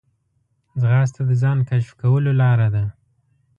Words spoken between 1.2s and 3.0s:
د ځان کشف کولو لاره ده